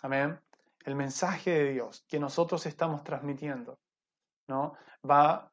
[0.00, 0.40] Amén.
[0.84, 3.78] El mensaje de Dios que nosotros estamos transmitiendo
[4.48, 4.76] ¿no?
[5.08, 5.52] va,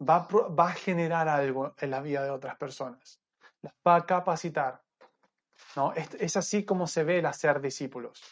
[0.00, 3.20] va, va a generar algo en la vida de otras personas.
[3.62, 4.80] Las va a capacitar
[5.76, 5.92] ¿no?
[5.94, 8.22] Es, así como se ve el hacer discípulos.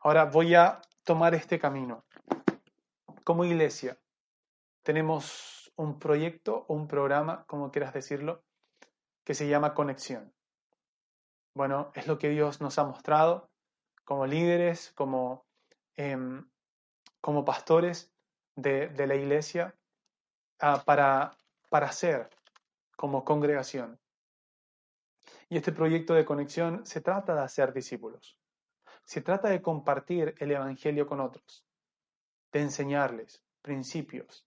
[0.00, 2.04] Ahora voy a tomar este camino.
[3.24, 3.98] Como iglesia,
[4.82, 8.42] tenemos un proyecto o un programa, como quieras decirlo,
[9.24, 10.32] que se llama Conexión.
[11.54, 13.50] Bueno, es lo que Dios nos ha mostrado
[14.04, 15.44] como líderes, como,
[15.96, 16.48] em,
[17.20, 18.10] como pastores
[18.56, 19.74] de, la iglesia,
[20.60, 21.36] ah, para,
[21.68, 22.30] para hacer
[22.96, 24.00] como congregación.
[25.48, 28.38] Y este proyecto de conexión se trata de hacer discípulos.
[29.04, 31.64] Se trata de compartir el Evangelio con otros,
[32.52, 34.46] de enseñarles principios,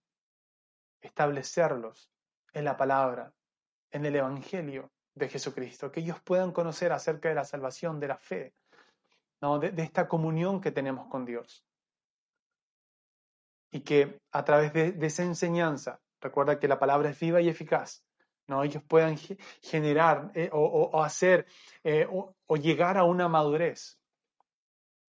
[1.01, 2.11] establecerlos
[2.53, 3.33] en la palabra,
[3.89, 8.17] en el Evangelio de Jesucristo, que ellos puedan conocer acerca de la salvación, de la
[8.17, 8.53] fe,
[9.41, 9.57] ¿no?
[9.57, 11.65] de, esta comunión que tenemos con Dios.
[13.71, 18.03] Y que a través de esa enseñanza, recuerda que la palabra es viva y eficaz,
[18.51, 18.63] ¿no?
[18.63, 19.17] ellos puedan
[19.61, 21.47] generar eh, o, hacer
[21.83, 23.97] eh, o, llegar a una madurez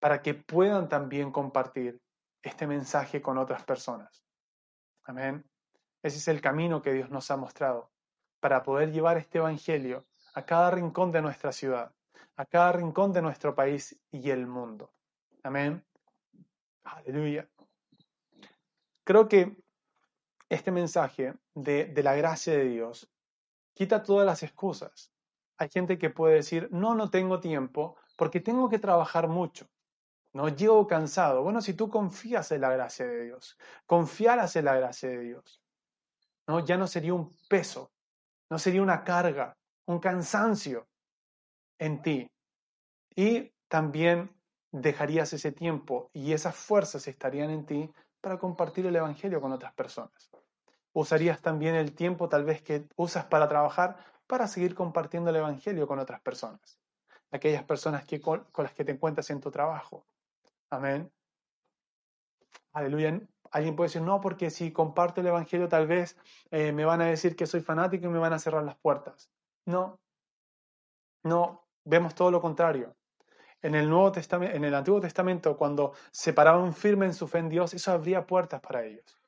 [0.01, 2.01] para que puedan también compartir
[2.41, 4.25] este mensaje con otras personas.
[5.05, 5.45] Amén.
[6.03, 7.91] Ese es el camino que Dios nos ha mostrado
[8.41, 11.93] para poder llevar este Evangelio a cada rincón de nuestra ciudad,
[12.37, 14.93] a cada rincón de nuestro país y el mundo.
[15.43, 15.85] Amén.
[16.85, 17.49] Aleluya.
[19.05, 19.57] Creo que
[20.49, 23.12] este mensaje de, de la gracia de Dios
[23.75, 25.13] quita todas las excusas.
[25.59, 29.69] Hay gente que puede decir, no, no tengo tiempo porque tengo que trabajar mucho.
[30.33, 31.43] No llego cansado.
[31.43, 35.63] Bueno, si tú confías en la gracia de Dios, confiaras en la gracia de Dios,
[36.47, 36.65] ¿no?
[36.65, 37.93] ya no sería un peso,
[38.51, 39.57] no sería una carga,
[39.87, 40.89] un cansancio
[41.79, 42.31] en ti.
[43.15, 44.35] Y también
[44.71, 49.75] dejarías ese tiempo y esas fuerzas estarían en ti para compartir el Evangelio con otras
[49.75, 50.32] personas
[50.93, 55.87] usarías también el tiempo tal vez que usas para trabajar para seguir compartiendo el Evangelio
[55.87, 56.81] con otras personas,
[57.31, 60.07] aquellas personas que, con, las que te encuentras en tu trabajo.
[60.71, 61.13] Amén.
[62.73, 63.21] Aleluya.
[63.51, 66.17] Alguien puede decir, no, porque si comparto el Evangelio tal vez
[66.51, 69.31] eh, me van a decir que soy fanático y me van a cerrar las puertas.
[69.67, 70.01] No,
[71.25, 72.97] no, vemos todo lo contrario.
[73.61, 77.39] En el, Nuevo Testamento, en el Antiguo Testamento, cuando se paraban firme en su fe
[77.39, 79.22] en Dios, eso abría puertas para ellos.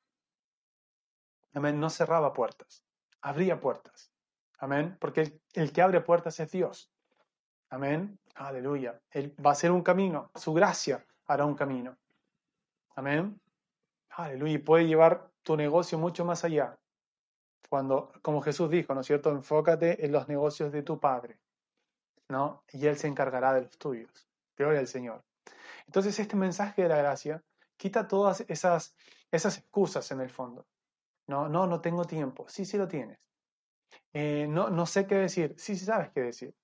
[1.55, 1.79] Amén.
[1.81, 2.85] No cerraba puertas,
[3.21, 4.13] abría puertas.
[4.59, 4.97] Amén.
[5.01, 6.91] Porque el, que abre puertas es Dios.
[7.71, 8.19] Amén.
[8.35, 9.01] Aleluya.
[9.11, 10.31] Él va a ser un camino.
[10.35, 11.97] Su gracia hará un camino.
[12.97, 13.41] Amén.
[14.11, 14.55] Aleluya.
[14.55, 16.79] Y puede llevar tu negocio mucho más allá.
[17.69, 19.31] Cuando, como Jesús dijo, ¿no es cierto?
[19.31, 21.39] Enfócate en los negocios de tu Padre.
[22.29, 22.65] ¿No?
[22.73, 24.29] Y Él se encargará de los tuyos.
[24.57, 25.23] Gloria al Señor.
[25.87, 27.43] Entonces, este mensaje de la gracia
[27.77, 28.97] quita todas esas,
[29.31, 30.67] esas excusas en el fondo.
[31.27, 32.47] No, no, no tengo tiempo.
[32.49, 33.19] Sí, sí lo tienes.
[34.13, 35.55] eh, no, no sé qué decir.
[35.59, 36.55] Sí, sí sabes qué decir.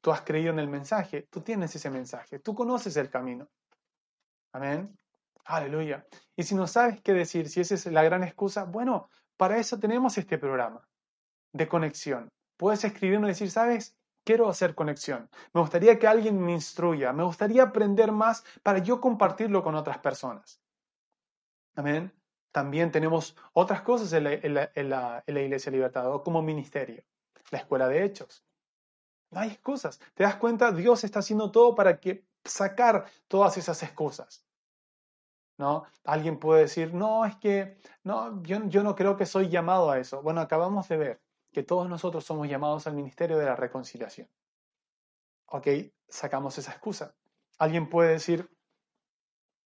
[0.00, 3.48] Tú has creído en el mensaje, tú tienes ese mensaje, tú conoces el camino.
[4.52, 4.96] Amén.
[5.44, 6.06] Aleluya.
[6.36, 9.78] Y si no sabes qué decir, si esa es la gran excusa, bueno, para eso
[9.78, 10.86] tenemos este programa
[11.52, 12.30] de conexión.
[12.58, 13.96] Puedes escribirme y decir, ¿sabes?
[14.24, 15.30] Quiero hacer conexión.
[15.54, 17.12] Me gustaría que alguien me instruya.
[17.12, 20.60] Me gustaría aprender más para yo compartirlo con otras personas.
[21.76, 22.12] Amén.
[22.52, 27.02] También tenemos otras cosas en la, en la Iglesia Libertad, como ministerio.
[27.50, 28.44] La escuela de hechos.
[29.30, 30.00] No hay excusas.
[30.14, 30.72] ¿Te das cuenta?
[30.72, 34.44] Dios está haciendo todo para que sacar todas esas excusas.
[35.58, 35.84] ¿No?
[36.04, 39.98] Alguien puede decir, no, es que no, yo, yo no creo que soy llamado a
[39.98, 40.22] eso.
[40.22, 41.20] Bueno, acabamos de ver
[41.52, 44.28] que todos nosotros somos llamados al ministerio de la reconciliación.
[45.46, 45.66] Ok,
[46.08, 47.14] sacamos esa excusa.
[47.58, 48.48] Alguien puede decir,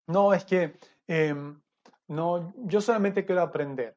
[0.07, 1.61] no, es que em,
[2.12, 3.95] no, yo solamente quiero aprender.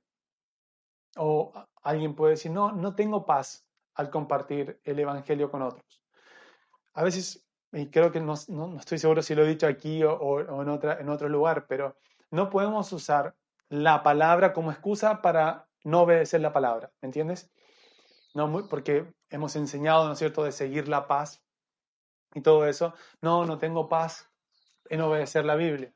[1.16, 6.00] O alguien puede decir, no, no tengo paz al compartir el Evangelio con otros.
[6.92, 10.62] A veces, y creo que no, no, estoy seguro si lo he dicho aquí o,
[10.62, 11.96] en, otra, en otro lugar, pero
[12.31, 13.35] no podemos usar
[13.68, 17.50] la palabra como excusa para no obedecer la palabra, ¿me entiendes?
[18.33, 21.42] No, porque hemos enseñado, ¿no es cierto?, de seguir la paz
[22.33, 22.94] y todo eso.
[23.20, 24.31] No, no tengo paz
[24.88, 25.92] en obedecer la Biblia.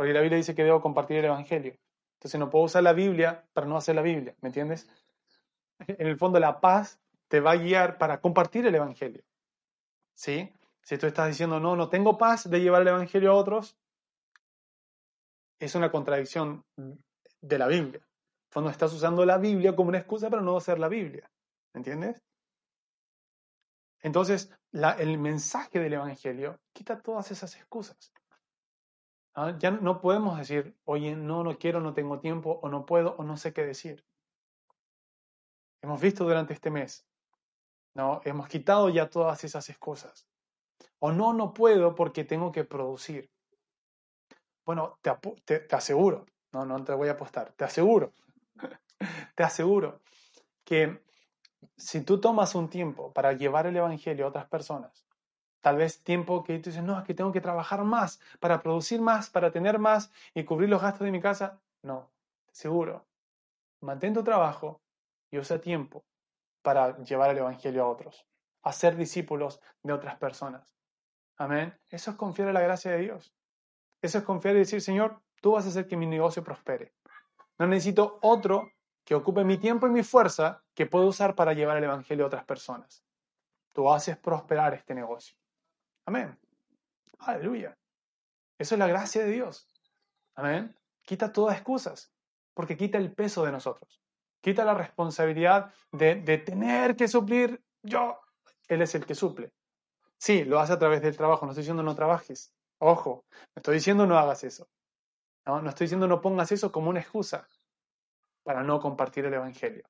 [0.00, 1.76] Porque la Biblia dice que debo compartir el Evangelio.
[2.14, 4.88] Entonces no puedo usar la Biblia para no hacer la Biblia, ¿me entiendes?
[5.78, 9.22] en el fondo la paz te va a guiar para compartir el Evangelio.
[10.14, 10.50] ¿Sí?
[10.80, 13.76] Si tú estás diciendo, no, no tengo paz de llevar el Evangelio a otros,
[15.58, 16.64] es una contradicción
[17.42, 18.00] de la Biblia.
[18.00, 21.30] En fondo estás usando la Biblia como una excusa para no hacer la Biblia.
[21.74, 22.22] ¿Entiendes?
[24.00, 28.14] Entonces, el mensaje del Evangelio quita todas esas excusas.
[29.34, 29.56] ¿Ah?
[29.58, 33.24] Ya no podemos decir, oye, no, no quiero, no tengo tiempo, o no puedo, o
[33.24, 34.04] no sé qué decir
[35.82, 37.06] hemos visto durante este mes.
[37.94, 38.20] ¿no?
[38.24, 40.26] Hemos quitado ya todas esas excusas.
[40.98, 43.30] O no, no puedo porque tengo que producir.
[44.64, 48.12] Bueno, te, te, aseguro, no, no te voy a apostar, te aseguro,
[49.34, 50.00] te aseguro
[50.64, 51.02] que
[51.76, 55.04] si tú tomas un tiempo para llevar el Evangelio a otras personas,
[55.60, 59.00] tal vez tiempo que tú dices, no, es que tengo que trabajar más para producir
[59.00, 62.10] más, para tener más y cubrir los gastos de mi casa, no,
[62.52, 63.06] seguro,
[63.80, 64.80] mantén tu trabajo,
[65.30, 66.04] y usa tiempo
[66.62, 68.26] para llevar el Evangelio a otros,
[68.62, 70.66] a ser discípulos de otras personas.
[71.38, 71.74] Amén.
[71.88, 73.34] Eso es confiar en la gracia de Dios.
[74.02, 76.92] Eso es confiar y decir, Señor, tú vas a hacer que mi negocio prospere.
[77.58, 78.70] No necesito otro
[79.04, 82.28] que ocupe mi tiempo y mi fuerza que pueda usar para llevar el Evangelio a
[82.28, 83.04] otras personas.
[83.72, 85.36] Tú haces prosperar este negocio.
[86.06, 86.38] Amén.
[87.18, 87.76] Aleluya.
[88.58, 89.68] Eso es la gracia de Dios.
[90.34, 90.76] Amén.
[91.02, 92.12] Quita todas excusas,
[92.54, 94.00] porque quita el peso de nosotros.
[94.40, 98.18] Quita la responsabilidad de, tener que suplir yo.
[98.68, 99.52] Él es el que suple.
[100.18, 101.44] Sí, lo hace a través del trabajo.
[101.44, 102.52] No estoy diciendo no trabajes.
[102.78, 104.68] Ojo, no estoy diciendo no hagas eso.
[105.46, 107.48] No, no estoy diciendo no pongas eso como una excusa
[108.42, 109.84] para no compartir el Evangelio.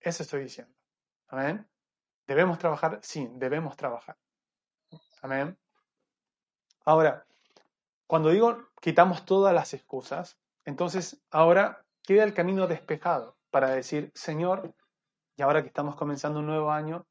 [0.00, 0.74] Eso estoy diciendo.
[1.28, 1.68] Amén.
[2.26, 3.00] ¿Debemos trabajar?
[3.02, 4.16] Sí, debemos trabajar.
[5.22, 5.58] Amén.
[6.84, 7.26] Ahora,
[8.06, 14.74] cuando digo quitamos todas las excusas, entonces ahora queda el camino despejado para decir, Señor,
[15.36, 17.06] y ahora que estamos comenzando un nuevo año,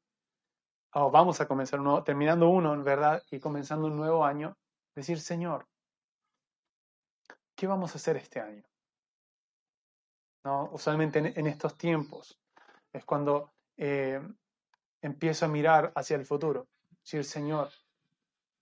[0.94, 4.56] o vamos a comenzar un nuevo, terminando uno, en verdad, y comenzando un nuevo año,
[4.94, 5.66] decir, Señor,
[7.54, 8.64] ¿qué vamos a hacer este año?
[10.44, 10.70] ¿No?
[10.72, 12.40] Usualmente en, estos tiempos
[12.92, 14.20] es cuando eh,
[15.02, 16.68] empiezo a mirar hacia el futuro,
[17.02, 17.70] decir, Señor,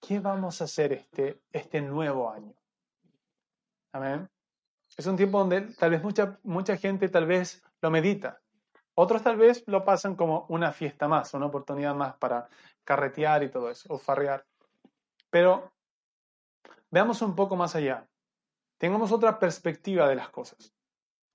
[0.07, 2.55] ¿qué vamos a hacer este, este nuevo año?
[3.93, 4.29] Amén.
[4.97, 8.41] Es un tiempo donde tal vez mucha, mucha gente tal vez lo medita.
[8.95, 12.49] Otros tal vez lo pasan como una fiesta más, una oportunidad más para
[12.85, 14.47] carretear y todo eso, o farrear.
[15.29, 15.73] Pero
[16.91, 18.07] veamos un poco más allá.
[18.79, 20.73] Tengamos otra perspectiva de las cosas.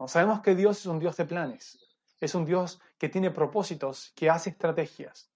[0.07, 1.77] Sabemos que Dios es un Dios de planes.
[2.19, 5.29] Es un Dios que tiene propósitos, que hace estrategias.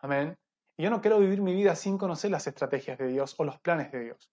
[0.00, 0.36] Amén.
[0.78, 3.58] Y yo no quiero vivir mi vida sin conocer las estrategias de Dios o los
[3.58, 4.30] planes de Dios.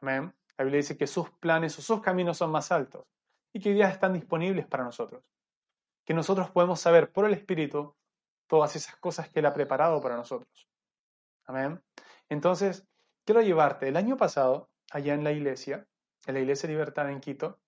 [0.00, 0.32] Amén.
[0.56, 3.04] La Biblia dice que sus planes o sus caminos son más altos
[3.52, 5.24] y que hoy día están disponibles para nosotros.
[6.04, 7.96] Que nosotros podemos saber por el Espíritu
[8.46, 10.68] todas esas cosas que Él ha preparado para nosotros.
[11.46, 11.82] Amén.
[12.28, 12.86] Entonces,
[13.24, 13.88] quiero llevarte.
[13.88, 15.84] El año pasado, allá en la iglesia,
[16.26, 17.58] en la Iglesia Libertad en Quito,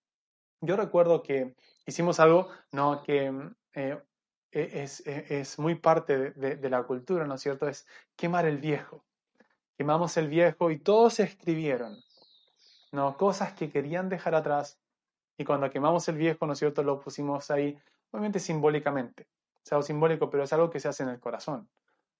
[0.61, 3.03] yo recuerdo que hicimos algo ¿no?
[3.03, 3.33] que
[3.75, 4.01] eh,
[4.53, 7.69] e, es, e, es, muy parte de, de, la cultura, ¿no es cierto?
[7.69, 9.05] Es quemar el viejo.
[9.77, 12.03] Quemamos el viejo y todos escribieron
[12.93, 13.17] ¿no?
[13.17, 14.79] Cosas que querían dejar atrás.
[15.37, 16.83] Y cuando quemamos el viejo, ¿no es cierto?
[16.83, 17.79] Lo pusimos ahí
[18.11, 19.29] obviamente simbólicamente.
[19.65, 21.69] Es algo simbólico, pero es algo que se hace en el corazón.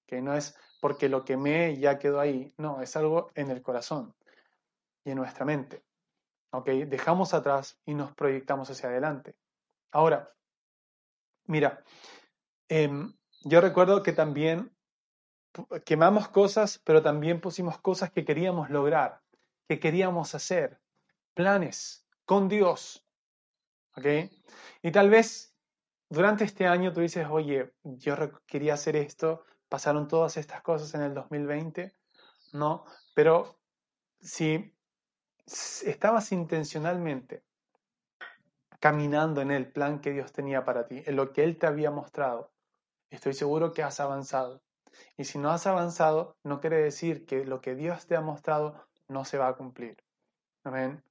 [0.05, 2.53] Que no es porque lo quemé y ya quedó ahí.
[2.57, 4.13] No, es algo en el corazón
[5.03, 5.83] y en nuestra mente.
[6.51, 6.67] ¿Ok?
[6.67, 9.35] Dejamos atrás y nos proyectamos hacia adelante.
[9.91, 10.31] Ahora,
[11.45, 11.83] mira,
[12.69, 14.71] em, yo recuerdo que también
[15.85, 19.21] quemamos cosas, pero también pusimos cosas que queríamos lograr,
[19.67, 20.79] que queríamos hacer,
[21.33, 23.05] planes con Dios.
[23.95, 24.05] ¿Ok?
[24.81, 25.55] Y tal vez
[26.09, 31.01] durante este año tú dices, oye, yo quería hacer esto, pasaron todas estas cosas en
[31.01, 31.95] el 2020,
[32.53, 32.85] ¿no?
[33.13, 33.59] Pero
[34.19, 34.75] si
[35.45, 37.43] estabas intencionalmente
[38.79, 41.91] caminando en el plan que Dios tenía para ti, en lo que Él te había
[41.91, 42.51] mostrado,
[43.09, 44.61] estoy seguro que has avanzado.
[45.17, 48.87] Y si no has avanzado, no quiere decir que lo que Dios te ha mostrado
[49.07, 49.97] no se va a cumplir.
[50.63, 51.03] Amén.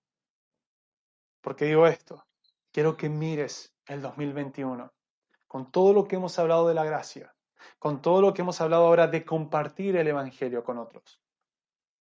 [1.41, 2.27] ¿Por qué digo esto?
[2.73, 4.93] Quiero que mires el 2021
[5.47, 7.35] con todo lo que hemos hablado de la gracia,
[7.79, 11.21] con todo lo que hemos hablado ahora de compartir el Evangelio con otros.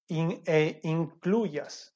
[0.10, 1.96] e incluyas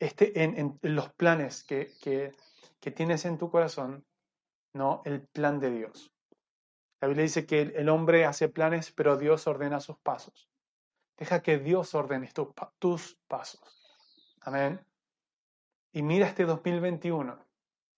[0.00, 4.04] este, en, los planes que, que, tienes en tu corazón,
[4.72, 5.02] ¿no?
[5.04, 6.12] El plan de Dios.
[7.00, 10.48] La Biblia dice que el, hombre hace planes, pero Dios ordena sus pasos.
[11.16, 12.30] Deja que Dios ordene
[12.78, 13.60] tus, pasos.
[14.40, 14.80] Amén.
[15.92, 17.38] Y mira este 2021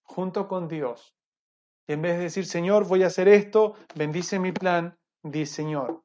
[0.03, 1.15] junto con Dios.
[1.87, 6.03] Y en vez de decir, Señor, voy a hacer esto, bendice mi plan, di, Señor,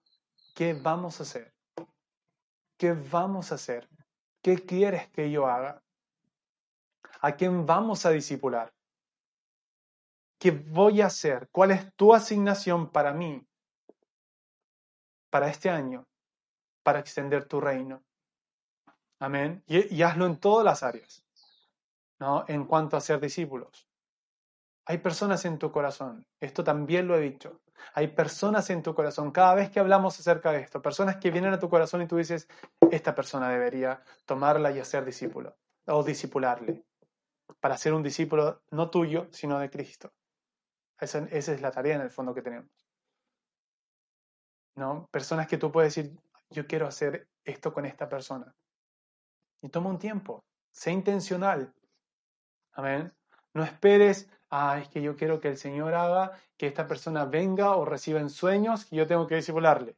[0.56, 1.54] ¿qué vamos a hacer?
[2.78, 3.90] ¿Qué vamos a hacer?
[4.42, 5.82] ¿Qué quieres que yo haga?
[7.22, 8.74] ¿A quién vamos a discipular?
[10.44, 11.48] ¿Qué voy a hacer?
[11.54, 13.48] ¿Cuál es tu asignación para mí?
[15.30, 16.06] Para este año,
[16.84, 18.04] para extender tu reino.
[19.20, 19.64] Amén.
[19.68, 21.24] Y, hazlo en todas las áreas,
[22.20, 22.44] ¿no?
[22.50, 23.88] En cuanto a ser discípulos.
[24.86, 27.62] Hay personas en tu corazón, esto también lo he dicho.
[27.94, 31.54] Hay personas en tu corazón, cada vez que hablamos acerca de esto, personas que vienen
[31.54, 32.50] a tu corazón y tú dices,
[32.92, 35.56] esta persona debería tomarla y hacer discípulo,
[35.88, 36.84] o discipularle,
[37.62, 40.12] para ser un discípulo no tuyo, sino de Cristo.
[41.00, 42.70] Esa, esa, es la tarea en el fondo que tenemos.
[44.76, 45.08] ¿No?
[45.12, 46.18] Personas que tú puedes decir,
[46.50, 48.56] yo quiero hacer esto con esta persona.
[49.62, 51.74] Y toma un tiempo, sé intencional.
[52.74, 53.14] Amén.
[53.54, 57.76] No esperes, ah, es que yo quiero que el Señor haga que esta persona venga
[57.76, 59.96] o reciba en sueños y yo tengo que discipularle.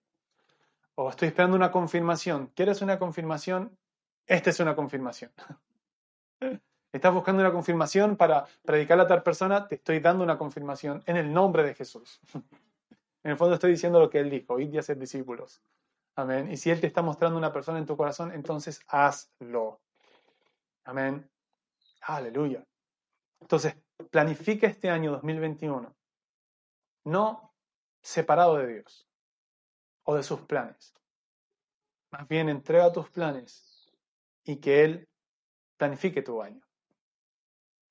[0.96, 2.48] O estoy esperando una confirmación.
[2.56, 3.78] ¿Quieres una confirmación?
[4.28, 5.32] Esta es una confirmación.
[6.96, 9.68] ¿Estás buscando una confirmación para predicar a tal persona?
[9.68, 12.22] Te estoy dando una confirmación en el nombre de Jesús.
[13.22, 15.60] En el fondo estoy diciendo lo que Él dijo, id y hacer discípulos.
[16.16, 16.52] Amén.
[16.52, 19.82] Y si Él te está mostrando una persona en tu corazón, entonces hazlo.
[20.84, 21.28] Amén.
[22.02, 22.64] Aleluya.
[23.42, 23.76] Entonces,
[24.12, 25.92] planifica este año 2021,
[27.06, 27.52] no
[28.00, 29.10] separado de Dios
[30.04, 30.94] o de sus planes.
[32.12, 33.92] Más bien, entrega tus planes
[34.44, 35.10] y que Él
[35.78, 36.65] planifique tu año.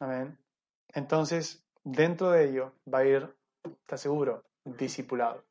[0.01, 0.39] Amén.
[0.89, 3.37] Entonces, dentro de ello va a ir,
[3.87, 5.45] te aseguro, discipulado.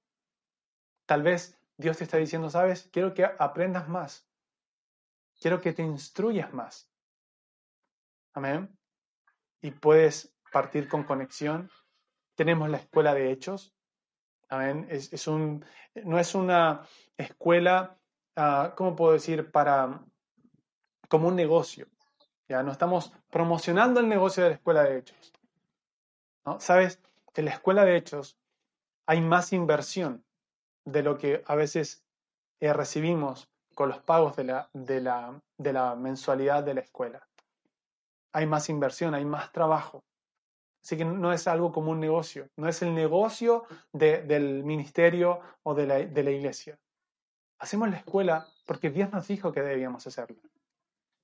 [1.06, 4.28] Tal vez Dios te está diciendo, sabes, quiero que aprendas más.
[5.40, 6.90] Quiero que te instruyas más.
[8.34, 8.78] Amén.
[9.62, 11.70] Y puedes partir con conexión.
[12.36, 13.76] Tenemos la escuela de hechos.
[14.50, 14.88] Amén.
[14.90, 15.66] Es, un,
[16.04, 17.98] no es una escuela,
[18.38, 19.52] uh, ¿cómo puedo decir?
[19.52, 20.04] Para,
[21.10, 21.88] como un negocio.
[22.48, 25.34] Ya no estamos promocionando el negocio de la escuela de hechos.
[26.46, 26.60] ¿no?
[26.60, 27.00] Sabes,
[27.36, 28.38] en la escuela de hechos
[29.06, 30.24] hay más inversión
[30.86, 32.04] de lo que a veces
[32.60, 37.28] eh, recibimos con los pagos de la, de, la, de la mensualidad de la escuela.
[38.32, 40.04] Hay más inversión, hay más trabajo.
[40.84, 45.74] Así que no es algo como un negocio, no es el negocio del ministerio o
[45.74, 46.78] de la, de la iglesia.
[47.60, 50.38] Hacemos la escuela porque Dios nos dijo que debíamos hacerlo.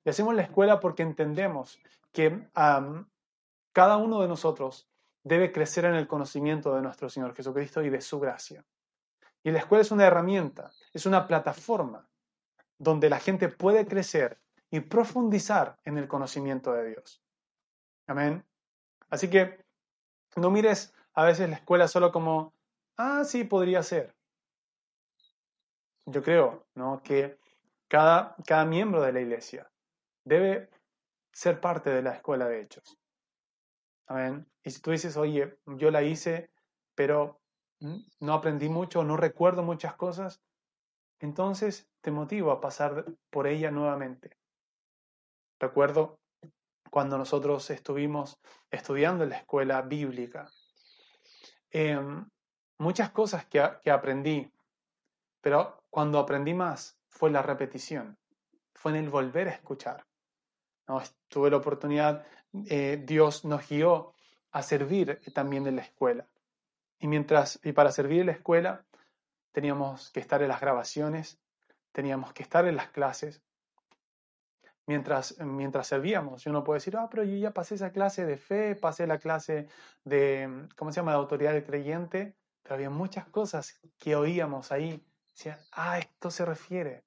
[0.04, 1.80] Y hacemos la escuela porque entendemos
[2.12, 4.90] que cada uno de nosotros
[5.24, 8.66] debe crecer en el conocimiento de nuestro Señor Jesucristo y de su gracia.
[9.44, 12.08] Y la escuela es una herramienta, es una plataforma
[12.78, 14.40] donde la gente puede crecer
[14.72, 17.22] y profundizar en el conocimiento de Dios.
[18.08, 18.44] Amén.
[19.10, 19.64] Así que
[20.36, 22.54] no mires a veces la escuela solo como,
[22.98, 24.16] ah, sí, podría ser.
[26.06, 27.02] Yo creo ¿no?
[27.04, 27.38] que
[27.88, 29.70] cada, cada miembro de la iglesia
[30.24, 30.70] debe
[31.32, 32.98] ser parte de la escuela de hechos.
[34.08, 34.48] Amén.
[34.64, 36.52] Y si tú dices, oye, yo la hice,
[36.96, 37.40] pero
[38.20, 40.42] no aprendí mucho, no recuerdo muchas cosas,
[41.20, 44.38] entonces te motivo a pasar por ella nuevamente.
[45.60, 46.20] Recuerdo
[46.90, 48.40] cuando nosotros estuvimos
[48.72, 50.50] estudiando en la escuela bíblica,
[51.70, 52.28] em,
[52.80, 54.52] muchas cosas que, que aprendí,
[55.42, 58.18] pero cuando aprendí más fue la repetición,
[58.74, 60.09] fue en el volver a escuchar.
[61.28, 62.26] Tuve la oportunidad,
[62.66, 64.14] eh, Dios nos guió
[64.52, 66.28] a servir también en la escuela.
[67.00, 68.86] Y, mientras, y para servir en la escuela
[69.52, 71.40] teníamos que estar en las grabaciones,
[71.92, 73.42] teníamos que estar en las clases.
[74.88, 78.76] Mientras, mientras servíamos, uno puede decir, ah, pero yo ya pasé esa clase de fe,
[78.76, 79.68] pasé la clase
[80.04, 85.06] de, ¿cómo se llama?, de autoridad del creyente, pero había muchas cosas que oíamos ahí.
[85.36, 87.04] Decían, ah, esto se refiere,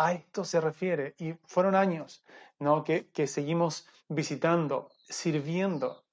[0.00, 1.14] a esto se refiere.
[1.18, 2.24] Y fueron años
[2.58, 2.84] ¿no?
[2.84, 6.04] que, que seguimos visitando, sirviendo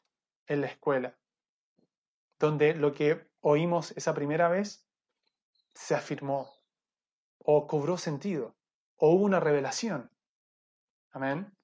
[0.45, 1.17] en la escuela,
[2.38, 4.85] donde lo que oímos esa primera vez
[5.73, 6.53] se afirmó
[7.39, 8.55] o cobró sentido
[8.97, 10.11] o hubo una revelación.
[11.11, 11.55] Amén.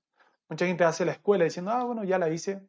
[0.47, 2.65] Mucha gente hace la escuela diciendo, ah, bueno, ya la hice.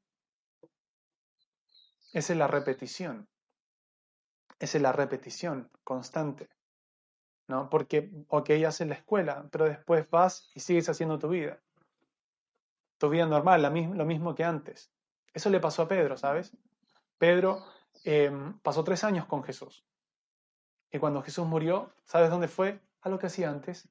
[2.13, 3.29] Esa es la repetición.
[4.59, 6.49] Esa es la repetición constante.
[7.47, 7.69] ¿No?
[7.69, 11.61] Porque, ok, haces la escuela, pero después vas y sigues haciendo tu vida.
[12.99, 14.91] Tu vida normal, lo mismo que antes.
[15.33, 16.57] Eso le pasó a Pedro, ¿sabes?
[17.19, 17.65] Pedro
[18.05, 19.85] em, pasó tres años con Jesús.
[20.91, 22.81] Y cuando Jesús murió, ¿sabes dónde fue?
[23.01, 23.89] A lo que hacía antes.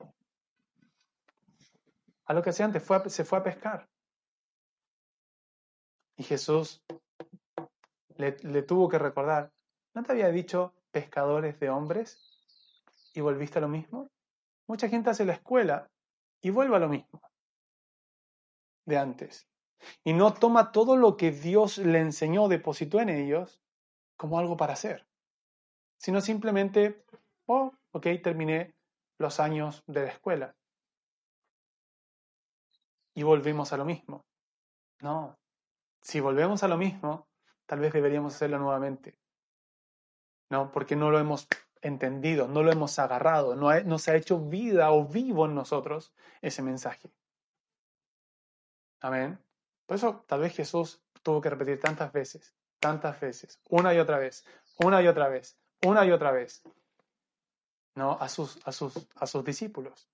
[2.25, 3.89] A lo que hacía antes, fue se fue a pescar.
[6.15, 6.81] Y Jesús
[8.15, 9.51] le, le tuvo que recordar,
[9.93, 12.32] ¿no te había dicho pescadores de hombres?
[13.13, 14.09] Y volviste a lo mismo?
[14.67, 15.89] Mucha gente hace la escuela
[16.41, 17.21] y vuelve a lo mismo
[18.85, 19.47] de antes.
[20.03, 23.59] Y no toma todo lo que Dios le enseñó, depositó en ellos,
[24.15, 25.05] como algo para hacer.
[25.97, 27.05] Sino simplemente,
[27.47, 28.75] oh, ok, terminé
[29.17, 30.55] los años de la escuela.
[33.15, 34.25] Y volvimos a lo mismo.
[35.01, 35.37] No.
[36.01, 37.27] Si volvemos a lo mismo,
[37.65, 39.19] tal vez deberíamos hacerlo nuevamente.
[40.49, 41.47] No, porque no lo hemos
[41.83, 46.61] entendido, no lo hemos agarrado, no, se ha hecho vida o vivo en nosotros ese
[46.61, 47.11] mensaje.
[49.01, 49.37] Amén.
[49.85, 54.17] Por eso tal vez Jesús tuvo que repetir tantas veces, tantas veces, una y otra
[54.17, 54.45] vez,
[54.83, 56.63] una y otra vez, una y otra vez,
[57.95, 58.13] ¿no?
[58.19, 60.09] A sus, a sus, a sus discípulos.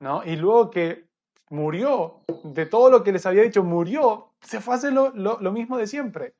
[0.00, 0.24] ¿no?
[0.24, 1.06] Y luego que
[1.50, 5.52] murió, de todo lo que les había dicho, murió, se fue a hacer lo, lo
[5.52, 6.34] mismo de siempre.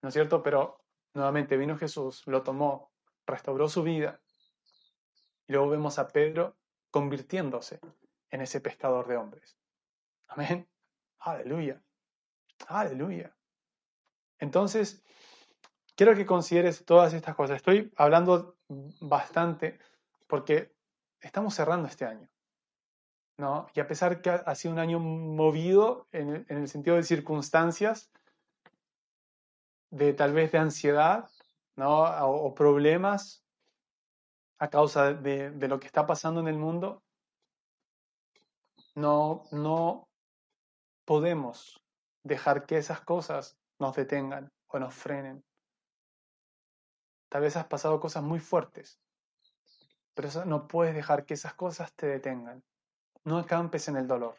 [0.00, 0.42] ¿No es cierto?
[0.42, 0.78] Pero
[1.16, 2.92] Nuevamente vino Jesús, lo tomó,
[3.26, 4.20] restauró su vida.
[5.48, 6.58] Y luego vemos a Pedro
[6.90, 7.80] convirtiéndose
[8.30, 9.56] en ese pescador de hombres.
[10.28, 10.68] Amén.
[11.20, 11.80] Aleluya.
[12.68, 13.34] Aleluya.
[14.38, 15.02] Entonces,
[15.94, 17.56] quiero que consideres todas estas cosas.
[17.56, 18.58] Estoy hablando
[19.00, 19.78] bastante
[20.26, 20.76] porque
[21.22, 22.28] estamos cerrando este año.
[23.38, 23.68] ¿no?
[23.74, 28.10] Y a pesar que ha sido un año movido en el sentido de circunstancias,
[29.90, 31.28] de tal vez de ansiedad
[31.76, 32.02] ¿no?
[32.26, 33.44] o, problemas
[34.58, 37.02] a causa de, de, lo que está pasando en el mundo,
[38.94, 40.08] no, no
[41.04, 41.82] podemos
[42.24, 45.44] dejar que esas cosas nos detengan o nos frenen.
[47.28, 48.98] Tal vez has pasado cosas muy fuertes,
[50.14, 52.64] pero no puedes dejar que esas cosas te detengan.
[53.24, 54.38] No acampes en el dolor.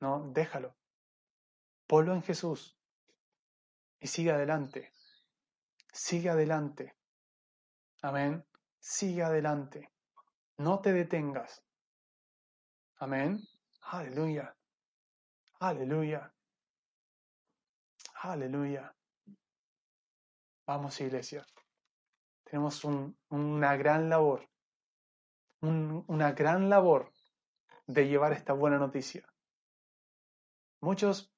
[0.00, 0.74] No, déjalo.
[1.86, 2.78] Ponlo en Jesús
[4.02, 4.92] y sigue adelante.
[5.92, 6.96] Sigue adelante.
[8.02, 8.44] Amén.
[8.80, 9.92] Sigue adelante.
[10.58, 11.62] No te detengas.
[12.96, 13.38] Amén.
[13.82, 14.56] Aleluya.
[15.60, 16.34] Aleluya.
[18.22, 18.92] Aleluya.
[20.66, 21.46] Vamos, iglesia.
[22.42, 24.48] Tenemos una gran labor.
[25.60, 27.12] una gran labor
[27.86, 29.24] de llevar esta buena noticia.
[30.80, 31.31] Muchos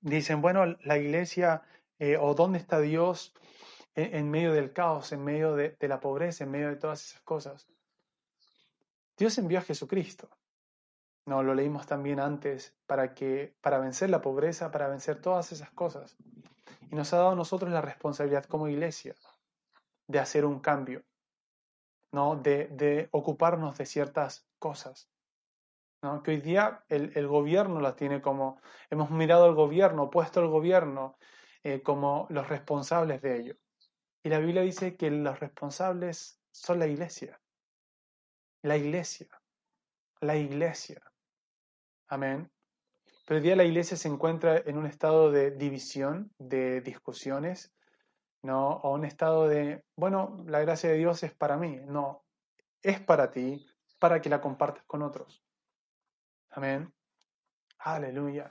[0.00, 1.62] dicen, bueno, la iglesia
[1.98, 3.34] eh, o dónde está Dios
[3.94, 7.68] en, medio del caos, en medio de, la pobreza, en medio de todas esas cosas.
[9.16, 10.28] Dios envió a Jesucristo.
[11.26, 15.70] No, lo leímos también antes para que para vencer la pobreza, para vencer todas esas
[15.70, 16.16] cosas.
[16.90, 19.14] Y nos ha dado a nosotros la responsabilidad como iglesia
[20.06, 21.04] de hacer un cambio,
[22.10, 22.36] ¿no?
[22.36, 25.10] de, de ocuparnos de ciertas cosas
[26.22, 31.18] que hoy día el, gobierno la tiene como, hemos mirado al gobierno, puesto al gobierno
[31.62, 33.56] eh, como los responsables de ello.
[34.22, 37.38] Y la Biblia dice que los responsables son la iglesia.
[38.62, 39.28] La iglesia.
[40.20, 41.02] La iglesia.
[42.08, 42.50] Amén.
[43.26, 47.74] Pero hoy día la iglesia se encuentra en un estado de división, de discusiones,
[48.42, 48.76] ¿no?
[48.78, 51.78] O un estado de, bueno, la gracia de Dios es para mí.
[51.86, 52.24] No,
[52.82, 53.66] es para ti,
[53.98, 55.44] para que la compartas con otros.
[56.50, 56.92] Amén.
[57.78, 58.50] Aleluya.